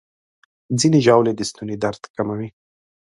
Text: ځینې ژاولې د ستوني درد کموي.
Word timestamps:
ځینې 0.79 0.99
ژاولې 1.05 1.33
د 1.35 1.41
ستوني 1.49 1.75
درد 1.83 2.01
کموي. 2.15 2.49